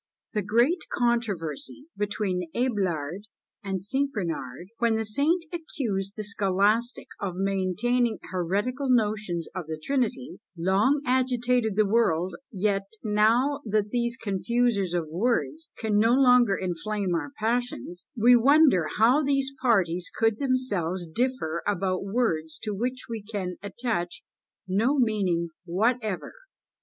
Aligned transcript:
The 0.33 0.41
great 0.41 0.79
controversy 0.91 1.85
between 1.95 2.49
Abelard 2.55 3.25
and 3.63 3.83
St. 3.83 4.11
Bernard, 4.11 4.69
when 4.79 4.95
the 4.95 5.05
saint 5.05 5.45
accused 5.53 6.13
the 6.15 6.23
scholastic 6.23 7.05
of 7.19 7.35
maintaining 7.35 8.17
heretical 8.31 8.89
notions 8.89 9.47
of 9.53 9.67
the 9.67 9.77
Trinity, 9.79 10.39
long 10.57 11.03
agitated 11.05 11.75
the 11.75 11.85
world; 11.85 12.35
yet, 12.51 12.91
now 13.03 13.61
that 13.63 13.89
these 13.91 14.17
confusers 14.17 14.95
of 14.95 15.05
words 15.07 15.69
can 15.77 15.99
no 15.99 16.13
longer 16.15 16.55
inflame 16.57 17.13
our 17.13 17.29
passions, 17.37 18.07
we 18.17 18.35
wonder 18.35 18.87
how 18.97 19.21
these 19.23 19.51
parties 19.61 20.09
could 20.15 20.39
themselves 20.39 21.05
differ 21.05 21.61
about 21.67 22.03
words 22.03 22.57
to 22.63 22.73
which 22.73 23.05
we 23.07 23.21
can 23.21 23.57
attach 23.61 24.23
no 24.67 24.97
meaning 24.97 25.49
whatever. 25.65 26.33